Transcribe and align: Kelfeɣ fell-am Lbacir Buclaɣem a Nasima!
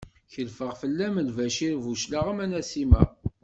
Kelfeɣ 0.33 0.71
fell-am 0.81 1.15
Lbacir 1.27 1.75
Buclaɣem 1.83 2.37
a 2.43 2.47
Nasima! 2.47 3.03